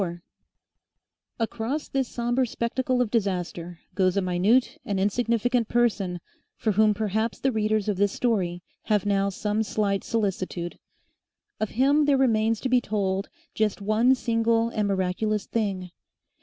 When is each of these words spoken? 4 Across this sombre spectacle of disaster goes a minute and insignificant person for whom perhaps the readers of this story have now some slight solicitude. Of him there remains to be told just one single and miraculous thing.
4 0.01 0.23
Across 1.41 1.89
this 1.89 2.07
sombre 2.07 2.47
spectacle 2.47 3.03
of 3.03 3.11
disaster 3.11 3.77
goes 3.93 4.17
a 4.17 4.21
minute 4.23 4.79
and 4.83 4.99
insignificant 4.99 5.67
person 5.69 6.19
for 6.57 6.71
whom 6.71 6.95
perhaps 6.95 7.37
the 7.39 7.51
readers 7.51 7.87
of 7.87 7.97
this 7.97 8.11
story 8.11 8.63
have 8.85 9.05
now 9.05 9.29
some 9.29 9.61
slight 9.61 10.03
solicitude. 10.03 10.79
Of 11.59 11.69
him 11.77 12.05
there 12.05 12.17
remains 12.17 12.59
to 12.61 12.67
be 12.69 12.81
told 12.81 13.29
just 13.53 13.79
one 13.79 14.15
single 14.15 14.69
and 14.69 14.87
miraculous 14.87 15.45
thing. 15.45 15.91